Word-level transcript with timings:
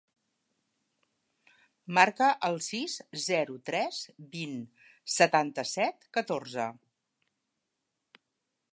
Marca 1.97 2.29
el 2.47 2.57
sis, 2.69 2.95
zero, 3.25 3.59
tres, 3.69 4.01
vint, 4.39 4.59
setanta-set, 5.19 6.13
catorze. 6.19 6.67